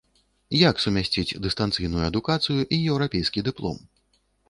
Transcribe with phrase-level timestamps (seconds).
[0.69, 3.77] Як сумясціць дыстанцыйную адукацыю і еўрапейскі дыплом?